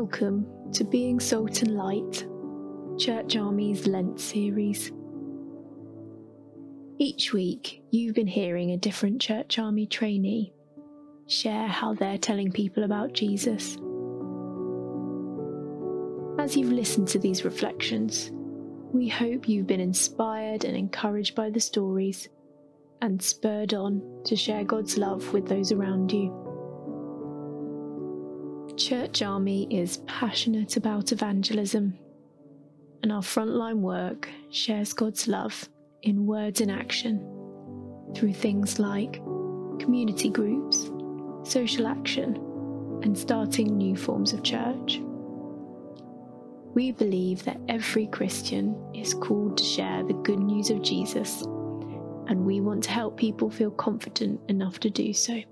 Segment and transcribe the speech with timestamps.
[0.00, 2.24] Welcome to Being Salt and Light,
[3.00, 4.92] Church Army's Lent series.
[6.98, 10.52] Each week, you've been hearing a different Church Army trainee
[11.26, 13.76] share how they're telling people about Jesus.
[16.38, 18.30] As you've listened to these reflections,
[18.92, 22.28] we hope you've been inspired and encouraged by the stories
[23.02, 26.47] and spurred on to share God's love with those around you.
[28.78, 31.98] Church Army is passionate about evangelism,
[33.02, 35.68] and our frontline work shares God's love
[36.02, 37.18] in words and action
[38.14, 39.14] through things like
[39.80, 40.92] community groups,
[41.42, 42.36] social action,
[43.02, 45.00] and starting new forms of church.
[46.72, 52.46] We believe that every Christian is called to share the good news of Jesus, and
[52.46, 55.42] we want to help people feel confident enough to do so.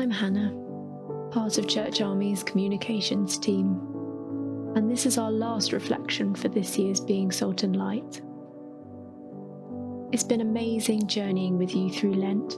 [0.00, 0.50] I'm Hannah,
[1.30, 3.78] part of Church Army's communications team,
[4.74, 8.22] and this is our last reflection for this year's Being Salt and Light.
[10.10, 12.54] It's been amazing journeying with you through Lent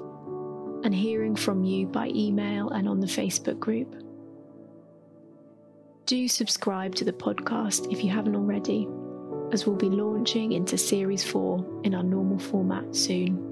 [0.84, 3.92] and hearing from you by email and on the Facebook group.
[6.06, 8.86] Do subscribe to the podcast if you haven't already,
[9.50, 13.51] as we'll be launching into Series 4 in our normal format soon.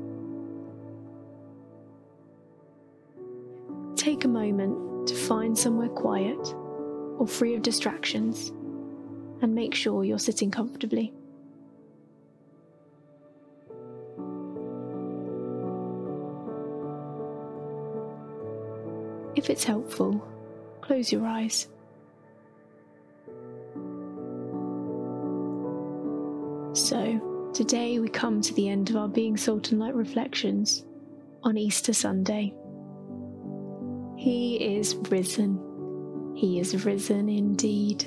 [4.40, 6.54] Moment to find somewhere quiet
[7.18, 8.48] or free of distractions
[9.42, 11.12] and make sure you're sitting comfortably.
[19.36, 20.26] If it's helpful,
[20.80, 21.68] close your eyes.
[26.72, 30.84] So, today we come to the end of our Being Salt and Light reflections
[31.42, 32.54] on Easter Sunday.
[34.20, 36.34] He is risen.
[36.36, 38.04] He is risen indeed.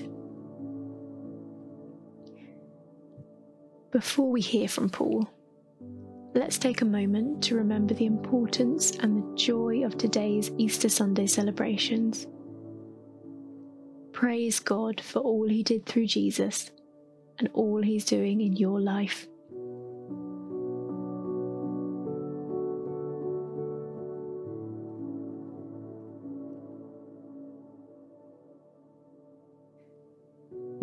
[3.91, 5.27] Before we hear from Paul,
[6.35, 11.25] let's take a moment to remember the importance and the joy of today's Easter Sunday
[11.25, 12.27] celebrations.
[14.11, 16.69] Praise God for all He did through Jesus
[17.39, 19.27] and all He's doing in your life.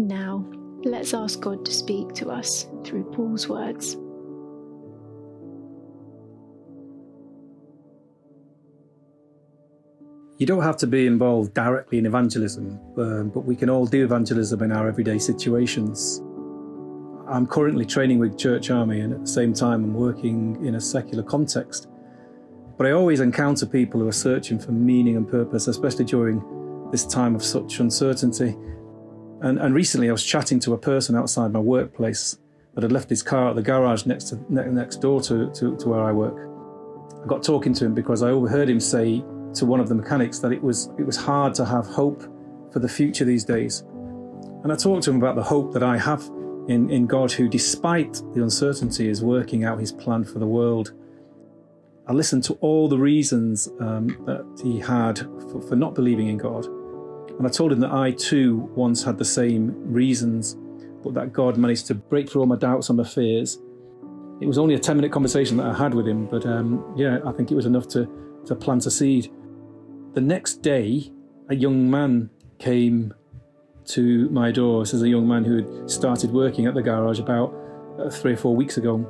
[0.00, 0.46] Now,
[0.82, 3.98] let's ask God to speak to us through Paul's words.
[10.38, 14.02] You don't have to be involved directly in evangelism, um, but we can all do
[14.02, 16.22] evangelism in our everyday situations.
[17.28, 20.80] I'm currently training with Church Army, and at the same time, I'm working in a
[20.80, 21.88] secular context.
[22.78, 26.42] But I always encounter people who are searching for meaning and purpose, especially during
[26.90, 28.56] this time of such uncertainty.
[29.42, 32.38] And, and recently, I was chatting to a person outside my workplace
[32.74, 35.88] that had left his car at the garage next to next door to, to, to
[35.88, 36.48] where I work.
[37.22, 39.24] I got talking to him because I overheard him say
[39.54, 42.22] to one of the mechanics that it was it was hard to have hope
[42.72, 43.80] for the future these days.
[44.62, 46.22] And I talked to him about the hope that I have
[46.68, 50.92] in, in God, who, despite the uncertainty, is working out his plan for the world.
[52.06, 56.36] I listened to all the reasons um, that he had for, for not believing in
[56.36, 56.66] God.
[57.40, 60.58] And I told him that I too once had the same reasons,
[61.02, 63.58] but that God managed to break through all my doubts and my fears.
[64.42, 67.18] It was only a 10 minute conversation that I had with him, but um, yeah,
[67.24, 68.06] I think it was enough to,
[68.44, 69.32] to plant a seed.
[70.12, 71.14] The next day,
[71.48, 72.28] a young man
[72.58, 73.14] came
[73.86, 74.82] to my door.
[74.82, 77.54] This is a young man who had started working at the garage about
[77.98, 79.08] uh, three or four weeks ago.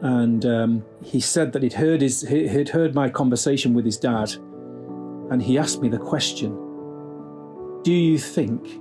[0.00, 4.30] And um, he said that he'd heard, his, he'd heard my conversation with his dad,
[5.32, 6.61] and he asked me the question
[7.82, 8.80] do you think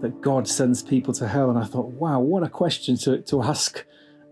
[0.00, 1.50] that God sends people to hell?
[1.50, 3.84] And I thought, wow, what a question to, to ask.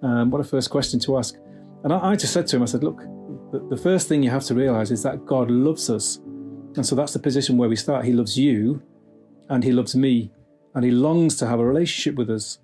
[0.02, 1.36] Um, what a first question to ask.
[1.84, 2.98] And I, I, just said to him, I said, look,
[3.52, 6.18] the, the first thing you have to realize is that God loves us.
[6.76, 8.04] And so that's the position where we start.
[8.04, 8.82] He loves you
[9.48, 10.32] and he loves me
[10.74, 12.58] and he longs to have a relationship with us.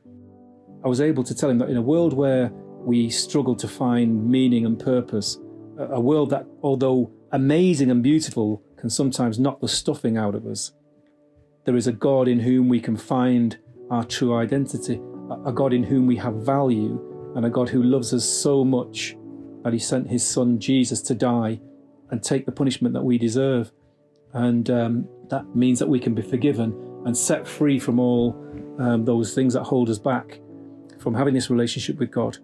[0.85, 4.29] I was able to tell him that in a world where we struggle to find
[4.29, 5.39] meaning and purpose,
[5.79, 10.73] a world that, although amazing and beautiful, can sometimes knock the stuffing out of us,
[11.69, 13.59] there is a God in whom we can find
[13.91, 15.03] our true identity,
[15.45, 16.99] a God in whom we have value,
[17.37, 19.19] and a God who loves us so much
[19.65, 21.61] that he sent his son Jesus to die
[22.11, 23.71] and take the punishment that we deserve.
[24.33, 26.73] And um, that means that we can be forgiven
[27.05, 28.35] and set free from all
[28.79, 30.41] um, those things that hold us back
[30.99, 32.39] from having this relationship with God.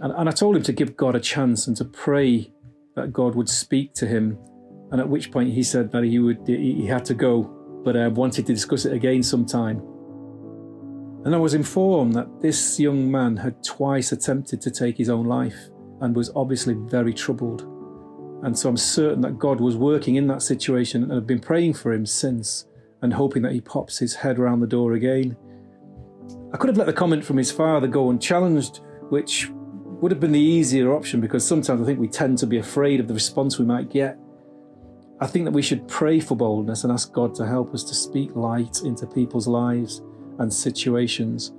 [0.00, 2.52] And, and I told him to give God a chance and to pray
[2.94, 4.36] that God would speak to him
[4.90, 8.10] And at which point he said that he would he had to go, but uh,
[8.12, 9.82] wanted to discuss it again sometime.
[11.24, 15.26] And I was informed that this young man had twice attempted to take his own
[15.26, 15.68] life
[16.00, 17.62] and was obviously very troubled.
[18.44, 21.74] And so I'm certain that God was working in that situation and I've been praying
[21.74, 22.66] for him since
[23.02, 25.36] and hoping that he pops his head around the door again.
[26.52, 29.50] I could have let the comment from his father go unchallenged, which
[30.00, 33.00] would have been the easier option because sometimes I think we tend to be afraid
[33.00, 34.18] of the response we might get.
[35.20, 37.94] I think that we should pray for boldness and ask God to help us to
[37.94, 40.00] speak light into people's lives
[40.38, 41.52] and situations,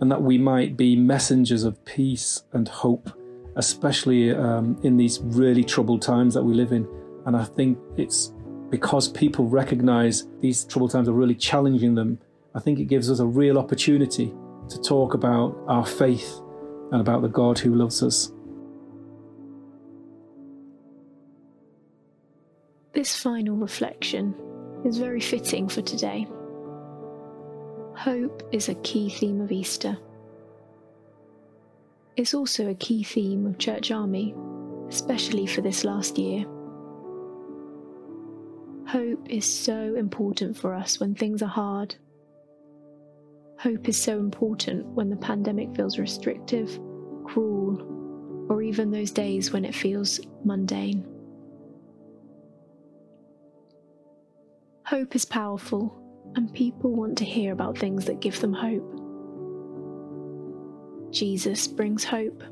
[0.00, 3.10] and that we might be messengers of peace and hope,
[3.56, 6.86] especially um, in these really troubled times that we live in.
[7.24, 8.34] And I think it's
[8.68, 12.18] because people recognize these troubled times are really challenging them.
[12.54, 14.32] I think it gives us a real opportunity
[14.68, 16.40] to talk about our faith
[16.92, 18.32] and about the God who loves us.
[22.92, 24.34] This final reflection
[24.84, 26.26] is very fitting for today.
[27.94, 29.98] Hope is a key theme of Easter.
[32.16, 34.34] It's also a key theme of Church Army,
[34.88, 36.44] especially for this last year.
[38.86, 41.94] Hope is so important for us when things are hard
[43.60, 46.80] Hope is so important when the pandemic feels restrictive,
[47.26, 51.06] cruel, or even those days when it feels mundane.
[54.90, 55.96] Hope is powerful,
[56.34, 58.92] and people want to hear about things that give them hope.
[61.12, 62.42] Jesus brings hope.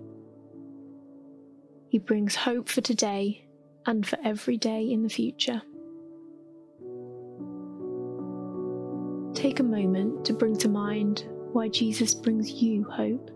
[1.89, 3.45] He brings hope for today
[3.87, 5.63] and for every day in the future.
[9.35, 13.33] Take a moment to bring to mind why Jesus brings you hope.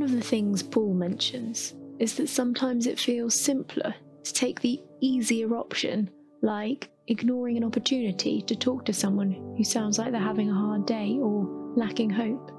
[0.00, 3.94] One of the things Paul mentions is that sometimes it feels simpler
[4.24, 6.08] to take the easier option,
[6.40, 10.86] like ignoring an opportunity to talk to someone who sounds like they're having a hard
[10.86, 11.44] day or
[11.76, 12.50] lacking hope.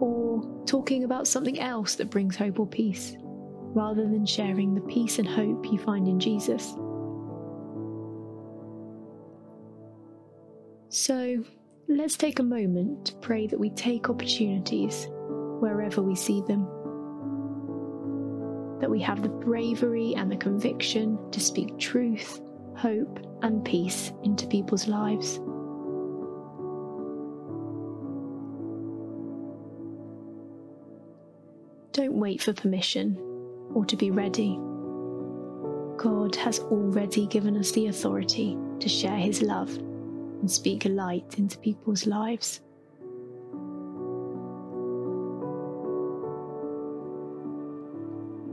[0.00, 3.16] Or talking about something else that brings hope or peace,
[3.74, 6.76] rather than sharing the peace and hope you find in Jesus.
[10.88, 11.42] So,
[11.88, 15.06] let's take a moment to pray that we take opportunities
[15.60, 16.64] wherever we see them.
[18.80, 22.40] That we have the bravery and the conviction to speak truth,
[22.76, 25.38] hope, and peace into people's lives.
[31.92, 33.16] Don't wait for permission
[33.74, 34.58] or to be ready.
[35.96, 39.78] God has already given us the authority to share His love
[40.40, 42.60] and speak a light into people's lives.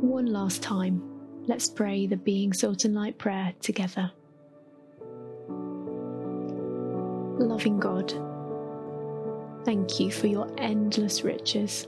[0.01, 1.01] One last time,
[1.47, 4.11] let's pray the Being Salt and Light prayer together.
[7.39, 8.13] Loving God,
[9.65, 11.87] thank you for your endless riches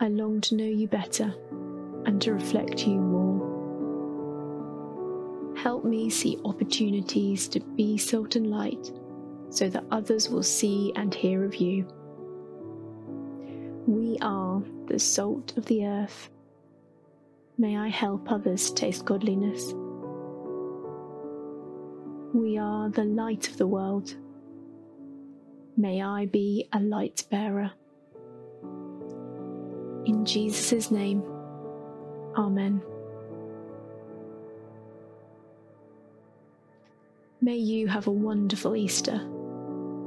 [0.00, 1.34] I long to know you better
[2.06, 3.07] and to reflect you.
[5.62, 8.92] Help me see opportunities to be salt and light
[9.50, 11.84] so that others will see and hear of you.
[13.88, 16.30] We are the salt of the earth.
[17.58, 19.74] May I help others taste godliness.
[22.32, 24.14] We are the light of the world.
[25.76, 27.72] May I be a light bearer.
[30.04, 31.24] In Jesus' name,
[32.36, 32.80] Amen.
[37.48, 39.26] May you have a wonderful Easter,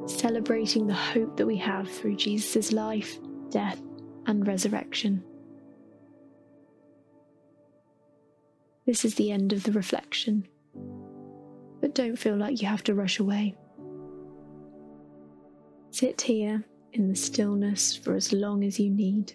[0.06, 3.18] celebrating the hope that we have through Jesus' life,
[3.50, 3.82] death,
[4.28, 5.24] and resurrection.
[8.86, 10.48] This is the end of the reflection,
[11.80, 13.56] but don't feel like you have to rush away.
[15.90, 19.34] Sit here in the stillness for as long as you need.